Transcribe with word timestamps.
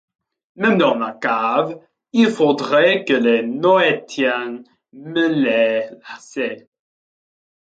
Même 0.55 0.79
dans 0.79 0.95
la 0.95 1.11
cave, 1.11 1.79
il 2.11 2.31
faudrait 2.31 3.05
que 3.05 3.13
les 3.13 3.43
Noétiens 3.43 4.63
me 4.93 5.27
l’aient 5.27 5.91
laissé. 6.09 6.67